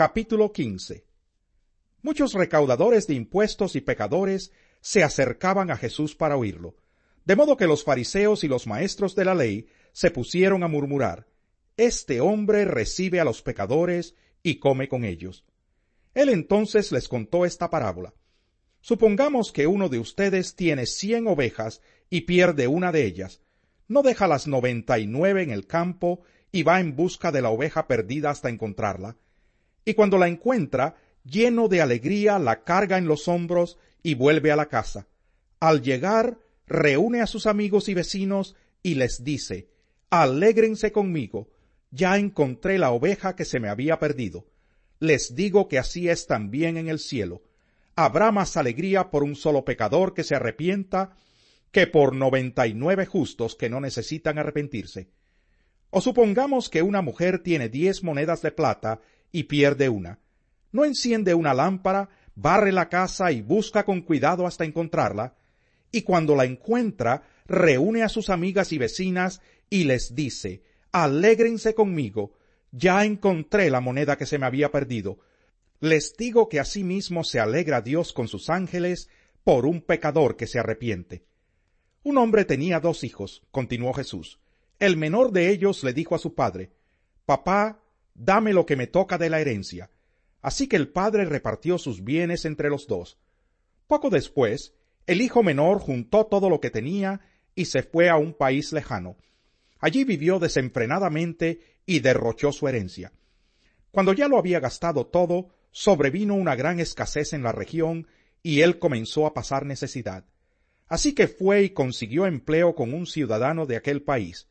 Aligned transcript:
Capítulo 0.00 0.50
15 0.50 1.04
Muchos 2.00 2.32
recaudadores 2.32 3.06
de 3.06 3.12
impuestos 3.12 3.76
y 3.76 3.82
pecadores 3.82 4.50
se 4.80 5.04
acercaban 5.04 5.70
a 5.70 5.76
Jesús 5.76 6.16
para 6.16 6.38
oírlo, 6.38 6.74
de 7.26 7.36
modo 7.36 7.58
que 7.58 7.66
los 7.66 7.84
fariseos 7.84 8.42
y 8.42 8.48
los 8.48 8.66
maestros 8.66 9.14
de 9.14 9.26
la 9.26 9.34
ley 9.34 9.66
se 9.92 10.10
pusieron 10.10 10.62
a 10.62 10.68
murmurar, 10.68 11.26
Este 11.76 12.22
hombre 12.22 12.64
recibe 12.64 13.20
a 13.20 13.24
los 13.24 13.42
pecadores 13.42 14.14
y 14.42 14.58
come 14.58 14.88
con 14.88 15.04
ellos. 15.04 15.44
Él 16.14 16.30
entonces 16.30 16.92
les 16.92 17.06
contó 17.06 17.44
esta 17.44 17.68
parábola. 17.68 18.14
Supongamos 18.80 19.52
que 19.52 19.66
uno 19.66 19.90
de 19.90 19.98
ustedes 19.98 20.56
tiene 20.56 20.86
cien 20.86 21.26
ovejas 21.26 21.82
y 22.08 22.22
pierde 22.22 22.68
una 22.68 22.90
de 22.90 23.04
ellas. 23.04 23.42
¿No 23.86 24.00
deja 24.00 24.26
las 24.28 24.46
noventa 24.46 24.98
y 24.98 25.06
nueve 25.06 25.42
en 25.42 25.50
el 25.50 25.66
campo 25.66 26.22
y 26.50 26.62
va 26.62 26.80
en 26.80 26.96
busca 26.96 27.30
de 27.30 27.42
la 27.42 27.50
oveja 27.50 27.86
perdida 27.86 28.30
hasta 28.30 28.48
encontrarla? 28.48 29.18
Y 29.90 29.94
cuando 29.94 30.18
la 30.18 30.28
encuentra, 30.28 30.96
lleno 31.24 31.68
de 31.68 31.80
alegría, 31.80 32.38
la 32.38 32.64
carga 32.64 32.96
en 32.98 33.06
los 33.06 33.28
hombros 33.28 33.78
y 34.02 34.14
vuelve 34.14 34.52
a 34.52 34.56
la 34.56 34.66
casa. 34.66 35.06
Al 35.58 35.82
llegar, 35.82 36.38
reúne 36.66 37.20
a 37.20 37.26
sus 37.26 37.46
amigos 37.46 37.88
y 37.88 37.94
vecinos 37.94 38.56
y 38.82 38.94
les 38.94 39.24
dice, 39.24 39.68
Alégrense 40.10 40.92
conmigo, 40.92 41.48
ya 41.90 42.16
encontré 42.16 42.78
la 42.78 42.90
oveja 42.90 43.36
que 43.36 43.44
se 43.44 43.60
me 43.60 43.68
había 43.68 43.98
perdido. 43.98 44.46
Les 44.98 45.34
digo 45.34 45.68
que 45.68 45.78
así 45.78 46.08
es 46.08 46.26
también 46.26 46.76
en 46.76 46.88
el 46.88 46.98
cielo 46.98 47.42
habrá 48.04 48.32
más 48.32 48.56
alegría 48.56 49.10
por 49.10 49.22
un 49.22 49.36
solo 49.36 49.64
pecador 49.64 50.14
que 50.14 50.24
se 50.24 50.34
arrepienta 50.34 51.16
que 51.70 51.86
por 51.86 52.14
noventa 52.14 52.66
y 52.66 52.74
nueve 52.74 53.06
justos 53.06 53.54
que 53.54 53.68
no 53.68 53.80
necesitan 53.80 54.38
arrepentirse. 54.38 55.10
O 55.90 56.00
supongamos 56.00 56.68
que 56.68 56.82
una 56.82 57.02
mujer 57.02 57.40
tiene 57.40 57.68
diez 57.68 58.02
monedas 58.02 58.42
de 58.42 58.52
plata 58.52 59.00
y 59.32 59.44
pierde 59.44 59.88
una. 59.88 60.18
No 60.72 60.84
enciende 60.84 61.34
una 61.34 61.54
lámpara, 61.54 62.08
barre 62.34 62.72
la 62.72 62.88
casa 62.88 63.32
y 63.32 63.42
busca 63.42 63.84
con 63.84 64.02
cuidado 64.02 64.46
hasta 64.46 64.64
encontrarla, 64.64 65.34
y 65.92 66.02
cuando 66.02 66.36
la 66.36 66.44
encuentra, 66.44 67.22
reúne 67.46 68.02
a 68.02 68.08
sus 68.08 68.30
amigas 68.30 68.72
y 68.72 68.78
vecinas 68.78 69.40
y 69.68 69.84
les 69.84 70.14
dice, 70.14 70.62
Alégrense 70.92 71.74
conmigo, 71.74 72.34
ya 72.72 73.04
encontré 73.04 73.70
la 73.70 73.80
moneda 73.80 74.16
que 74.16 74.26
se 74.26 74.38
me 74.38 74.46
había 74.46 74.70
perdido, 74.70 75.18
les 75.80 76.16
digo 76.16 76.48
que 76.48 76.60
asimismo 76.60 77.24
se 77.24 77.40
alegra 77.40 77.80
Dios 77.80 78.12
con 78.12 78.28
sus 78.28 78.50
ángeles 78.50 79.08
por 79.44 79.66
un 79.66 79.80
pecador 79.80 80.36
que 80.36 80.46
se 80.46 80.58
arrepiente. 80.58 81.24
Un 82.02 82.18
hombre 82.18 82.44
tenía 82.44 82.80
dos 82.80 83.02
hijos, 83.02 83.42
continuó 83.50 83.92
Jesús. 83.94 84.38
El 84.78 84.96
menor 84.96 85.32
de 85.32 85.50
ellos 85.50 85.82
le 85.82 85.92
dijo 85.92 86.14
a 86.14 86.18
su 86.18 86.34
padre, 86.34 86.70
Papá, 87.24 87.80
dame 88.20 88.52
lo 88.52 88.66
que 88.66 88.76
me 88.76 88.86
toca 88.86 89.16
de 89.16 89.30
la 89.30 89.40
herencia. 89.40 89.90
Así 90.42 90.68
que 90.68 90.76
el 90.76 90.88
padre 90.88 91.24
repartió 91.24 91.78
sus 91.78 92.04
bienes 92.04 92.44
entre 92.44 92.68
los 92.68 92.86
dos. 92.86 93.18
Poco 93.86 94.10
después, 94.10 94.74
el 95.06 95.22
hijo 95.22 95.42
menor 95.42 95.80
juntó 95.80 96.26
todo 96.26 96.50
lo 96.50 96.60
que 96.60 96.70
tenía 96.70 97.20
y 97.54 97.64
se 97.64 97.82
fue 97.82 98.10
a 98.10 98.16
un 98.16 98.34
país 98.34 98.72
lejano. 98.72 99.16
Allí 99.78 100.04
vivió 100.04 100.38
desenfrenadamente 100.38 101.60
y 101.86 102.00
derrochó 102.00 102.52
su 102.52 102.68
herencia. 102.68 103.12
Cuando 103.90 104.12
ya 104.12 104.28
lo 104.28 104.38
había 104.38 104.60
gastado 104.60 105.06
todo, 105.06 105.48
sobrevino 105.70 106.34
una 106.34 106.54
gran 106.54 106.78
escasez 106.78 107.32
en 107.32 107.42
la 107.42 107.52
región 107.52 108.06
y 108.42 108.60
él 108.60 108.78
comenzó 108.78 109.26
a 109.26 109.32
pasar 109.32 109.64
necesidad. 109.64 110.26
Así 110.88 111.14
que 111.14 111.26
fue 111.26 111.62
y 111.62 111.70
consiguió 111.70 112.26
empleo 112.26 112.74
con 112.74 112.92
un 112.92 113.06
ciudadano 113.06 113.64
de 113.64 113.76
aquel 113.76 114.02
país, 114.02 114.48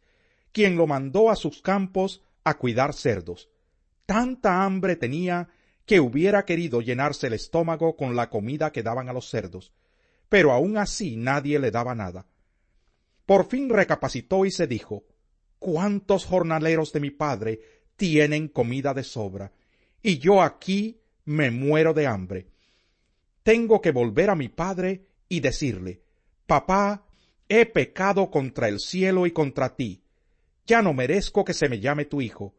quien 0.52 0.76
lo 0.76 0.88
mandó 0.88 1.30
a 1.30 1.36
sus 1.36 1.62
campos 1.62 2.24
a 2.44 2.58
cuidar 2.58 2.94
cerdos. 2.94 3.50
Tanta 4.10 4.64
hambre 4.64 4.96
tenía 4.96 5.50
que 5.86 6.00
hubiera 6.00 6.44
querido 6.44 6.82
llenarse 6.82 7.28
el 7.28 7.34
estómago 7.34 7.96
con 7.96 8.16
la 8.16 8.28
comida 8.32 8.72
que 8.72 8.82
daban 8.82 9.08
a 9.08 9.14
los 9.14 9.30
cerdos, 9.30 9.72
pero 10.30 10.52
aun 10.52 10.80
así 10.80 11.16
nadie 11.16 11.60
le 11.60 11.70
daba 11.70 11.94
nada. 11.94 12.26
Por 13.28 13.46
fin 13.46 13.70
recapacitó 13.70 14.48
y 14.48 14.52
se 14.52 14.66
dijo 14.66 15.04
¿Cuántos 15.60 16.26
jornaleros 16.26 16.92
de 16.92 17.00
mi 17.02 17.12
padre 17.12 17.62
tienen 17.98 18.48
comida 18.48 18.96
de 18.96 19.04
sobra? 19.04 19.52
Y 20.02 20.18
yo 20.18 20.42
aquí 20.42 21.00
me 21.26 21.52
muero 21.52 21.94
de 21.94 22.08
hambre. 22.08 22.48
Tengo 23.44 23.80
que 23.80 23.92
volver 23.92 24.32
a 24.32 24.36
mi 24.36 24.50
padre 24.50 25.06
y 25.28 25.40
decirle, 25.40 26.02
Papá, 26.48 27.06
he 27.48 27.68
pecado 27.68 28.32
contra 28.32 28.70
el 28.70 28.80
cielo 28.80 29.28
y 29.28 29.32
contra 29.34 29.76
ti. 29.76 30.02
Ya 30.66 30.82
no 30.82 30.96
merezco 30.96 31.46
que 31.46 31.54
se 31.54 31.70
me 31.70 31.80
llame 31.80 32.06
tu 32.06 32.22
hijo. 32.22 32.56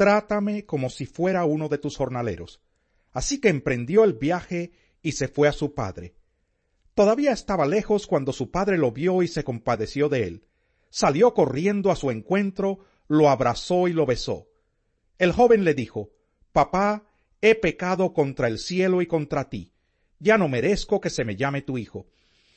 Trátame 0.00 0.64
como 0.64 0.88
si 0.88 1.04
fuera 1.04 1.44
uno 1.44 1.68
de 1.68 1.76
tus 1.76 1.98
jornaleros. 1.98 2.62
Así 3.12 3.38
que 3.38 3.50
emprendió 3.50 4.02
el 4.02 4.14
viaje 4.14 4.72
y 5.02 5.12
se 5.12 5.28
fue 5.28 5.46
a 5.46 5.52
su 5.52 5.74
padre. 5.74 6.14
Todavía 6.94 7.32
estaba 7.32 7.66
lejos 7.66 8.06
cuando 8.06 8.32
su 8.32 8.50
padre 8.50 8.78
lo 8.78 8.92
vio 8.92 9.22
y 9.22 9.28
se 9.28 9.44
compadeció 9.44 10.08
de 10.08 10.22
él. 10.22 10.46
Salió 10.88 11.34
corriendo 11.34 11.90
a 11.90 11.96
su 11.96 12.10
encuentro, 12.10 12.78
lo 13.08 13.28
abrazó 13.28 13.88
y 13.88 13.92
lo 13.92 14.06
besó. 14.06 14.48
El 15.18 15.32
joven 15.32 15.64
le 15.64 15.74
dijo, 15.74 16.08
Papá, 16.50 17.04
he 17.42 17.54
pecado 17.54 18.14
contra 18.14 18.48
el 18.48 18.58
cielo 18.58 19.02
y 19.02 19.06
contra 19.06 19.50
ti, 19.50 19.74
ya 20.18 20.38
no 20.38 20.48
merezco 20.48 21.02
que 21.02 21.10
se 21.10 21.26
me 21.26 21.36
llame 21.36 21.60
tu 21.60 21.76
hijo. 21.76 22.06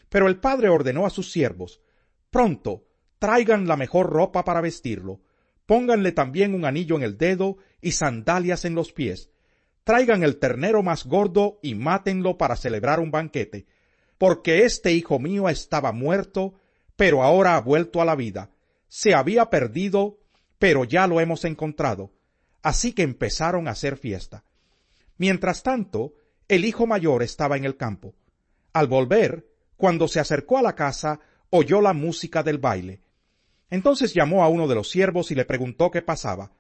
Pero 0.08 0.30
el 0.30 0.40
padre 0.40 0.70
ordenó 0.70 1.06
a 1.06 1.10
sus 1.10 1.30
siervos, 1.30 1.82
pronto, 2.30 2.88
traigan 3.20 3.68
la 3.68 3.76
mejor 3.76 4.10
ropa 4.10 4.46
para 4.46 4.62
vestirlo, 4.62 5.20
pónganle 5.66 6.12
también 6.12 6.54
un 6.54 6.66
anillo 6.66 6.96
en 6.96 7.04
el 7.04 7.18
dedo 7.18 7.58
y 7.82 7.92
sandalias 7.92 8.66
en 8.66 8.76
los 8.76 8.92
pies, 8.92 9.30
traigan 9.84 10.24
el 10.24 10.38
ternero 10.38 10.84
más 10.84 11.06
gordo 11.06 11.60
y 11.62 11.76
mátenlo 11.76 12.38
para 12.38 12.56
celebrar 12.56 13.00
un 13.00 13.12
banquete, 13.12 13.66
porque 14.18 14.64
este 14.64 14.94
hijo 14.94 15.20
mío 15.20 15.50
estaba 15.50 15.92
muerto, 15.92 16.54
pero 16.96 17.24
ahora 17.24 17.56
ha 17.56 17.62
vuelto 17.62 18.02
a 18.02 18.06
la 18.06 18.16
vida, 18.16 18.52
se 18.88 19.14
había 19.14 19.50
perdido, 19.50 20.20
pero 20.60 20.84
ya 20.84 21.08
lo 21.08 21.20
hemos 21.20 21.46
encontrado. 21.46 22.12
Así 22.62 22.94
que 22.94 23.02
empezaron 23.02 23.68
a 23.68 23.72
hacer 23.72 23.98
fiesta. 23.98 24.46
Mientras 25.18 25.64
tanto, 25.64 26.14
el 26.48 26.64
hijo 26.64 26.88
mayor 26.88 27.24
estaba 27.24 27.58
en 27.58 27.66
el 27.66 27.76
campo. 27.76 28.16
Al 28.72 28.88
volver, 28.88 29.48
cuando 29.76 30.08
se 30.08 30.20
acercó 30.20 30.58
a 30.58 30.62
la 30.62 30.76
casa, 30.76 31.20
oyó 31.50 31.82
la 31.82 31.94
música 31.94 32.44
del 32.44 32.58
baile. 32.58 33.02
Entonces 33.74 34.14
llamó 34.14 34.44
a 34.44 34.50
uno 34.50 34.68
de 34.68 34.76
los 34.76 34.92
siervos 34.92 35.32
y 35.32 35.36
le 35.36 35.46
preguntó 35.46 35.90
qué 35.90 36.04
pasaba. 36.04 36.52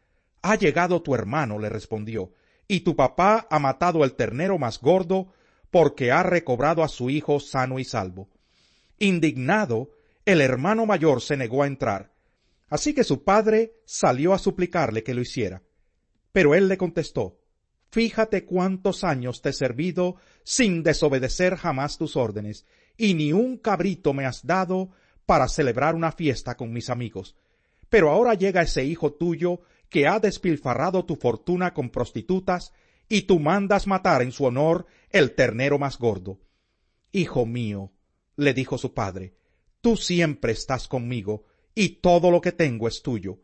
Ha 0.42 0.56
llegado 0.56 1.04
tu 1.04 1.14
hermano, 1.14 1.60
le 1.60 1.70
respondió, 1.70 2.32
y 2.68 2.80
tu 2.80 2.96
papá 2.96 3.46
ha 3.52 3.60
matado 3.60 4.04
el 4.04 4.16
ternero 4.16 4.58
más 4.58 4.80
gordo 4.80 5.28
porque 5.70 6.12
ha 6.12 6.24
recobrado 6.24 6.84
a 6.84 6.88
su 6.88 7.12
hijo 7.12 7.40
sano 7.40 7.78
y 7.78 7.84
salvo. 7.84 8.30
Indignado, 8.98 9.92
el 10.26 10.42
hermano 10.42 10.88
mayor 10.88 11.22
se 11.22 11.38
negó 11.38 11.62
a 11.62 11.68
entrar. 11.68 12.12
Así 12.68 12.96
que 12.96 13.04
su 13.04 13.24
padre 13.24 13.76
salió 13.86 14.34
a 14.34 14.40
suplicarle 14.40 15.04
que 15.04 15.14
lo 15.14 15.22
hiciera. 15.22 15.62
Pero 16.32 16.56
él 16.56 16.68
le 16.68 16.80
contestó, 16.80 17.38
Fíjate 17.92 18.44
cuántos 18.44 19.04
años 19.04 19.44
te 19.44 19.50
he 19.50 19.54
servido 19.54 20.16
sin 20.44 20.82
desobedecer 20.82 21.58
jamás 21.58 22.00
tus 22.00 22.16
órdenes, 22.16 22.66
y 22.98 23.14
ni 23.14 23.34
un 23.34 23.60
cabrito 23.60 24.16
me 24.16 24.26
has 24.26 24.48
dado 24.48 24.90
para 25.26 25.48
celebrar 25.48 25.96
una 25.96 26.12
fiesta 26.12 26.56
con 26.56 26.74
mis 26.74 26.90
amigos. 26.90 27.36
Pero 27.90 28.10
ahora 28.10 28.34
llega 28.34 28.62
ese 28.62 28.84
hijo 28.84 29.14
tuyo 29.14 29.62
que 29.90 30.08
ha 30.08 30.20
despilfarrado 30.20 31.06
tu 31.06 31.16
fortuna 31.16 31.74
con 31.74 31.90
prostitutas, 31.90 32.74
y 33.08 33.24
tú 33.24 33.40
mandas 33.40 33.86
matar 33.86 34.22
en 34.24 34.32
su 34.32 34.46
honor 34.46 34.88
el 35.12 35.36
ternero 35.36 35.78
más 35.78 36.00
gordo. 36.00 36.40
Hijo 37.12 37.46
mío, 37.46 37.92
le 38.36 38.56
dijo 38.56 38.80
su 38.80 38.94
padre, 38.94 39.36
tú 39.82 39.96
siempre 39.98 40.52
estás 40.52 40.88
conmigo, 40.88 41.44
y 41.76 41.98
todo 42.02 42.32
lo 42.32 42.42
que 42.42 42.52
tengo 42.52 42.88
es 42.88 43.04
tuyo. 43.04 43.40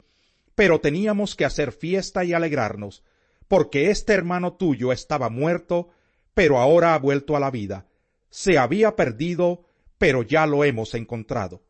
Pero 0.55 0.81
teníamos 0.81 1.35
que 1.35 1.45
hacer 1.45 1.71
fiesta 1.71 2.23
y 2.23 2.33
alegrarnos, 2.33 3.03
porque 3.47 3.91
este 3.91 4.13
hermano 4.13 4.53
tuyo 4.53 4.91
estaba 4.91 5.29
muerto, 5.29 5.89
pero 6.33 6.57
ahora 6.57 6.95
ha 6.95 6.99
vuelto 6.99 7.35
a 7.35 7.39
la 7.39 7.51
vida. 7.51 7.85
Se 8.29 8.57
había 8.57 8.95
perdido, 8.95 9.65
pero 9.97 10.23
ya 10.23 10.47
lo 10.47 10.63
hemos 10.63 10.95
encontrado. 10.95 11.61